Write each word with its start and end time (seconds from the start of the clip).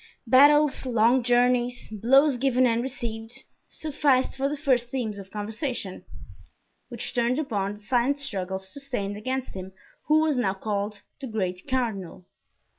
Battles, 0.25 0.87
long 0.87 1.21
journeys, 1.21 1.87
blows 1.91 2.37
given 2.37 2.65
and 2.65 2.81
received, 2.81 3.43
sufficed 3.69 4.35
for 4.35 4.49
the 4.49 4.57
first 4.57 4.89
themes 4.89 5.19
of 5.19 5.29
conversation, 5.29 6.05
which 6.89 7.13
turned 7.13 7.37
upon 7.37 7.73
the 7.73 7.79
silent 7.81 8.17
struggles 8.17 8.67
sustained 8.73 9.15
against 9.15 9.53
him 9.53 9.73
who 10.07 10.21
was 10.21 10.37
now 10.37 10.55
called 10.55 11.03
the 11.19 11.27
great 11.27 11.67
cardinal. 11.67 12.25